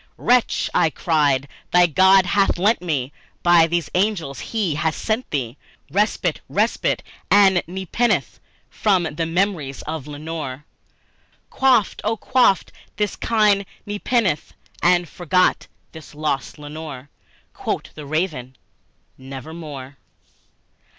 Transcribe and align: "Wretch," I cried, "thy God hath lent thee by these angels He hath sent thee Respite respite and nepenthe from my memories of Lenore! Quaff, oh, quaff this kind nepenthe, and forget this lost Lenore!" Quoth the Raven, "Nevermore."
"Wretch," 0.17 0.67
I 0.73 0.89
cried, 0.89 1.47
"thy 1.69 1.85
God 1.85 2.25
hath 2.25 2.57
lent 2.57 2.79
thee 2.79 3.11
by 3.43 3.67
these 3.67 3.87
angels 3.93 4.39
He 4.39 4.73
hath 4.73 4.95
sent 4.95 5.29
thee 5.29 5.57
Respite 5.91 6.41
respite 6.49 7.03
and 7.29 7.61
nepenthe 7.67 8.39
from 8.67 9.03
my 9.03 9.25
memories 9.25 9.83
of 9.83 10.07
Lenore! 10.07 10.65
Quaff, 11.51 11.97
oh, 12.03 12.17
quaff 12.17 12.63
this 12.95 13.15
kind 13.15 13.63
nepenthe, 13.85 14.55
and 14.81 15.07
forget 15.07 15.67
this 15.91 16.15
lost 16.15 16.57
Lenore!" 16.57 17.11
Quoth 17.53 17.93
the 17.93 18.07
Raven, 18.07 18.55
"Nevermore." 19.19 19.97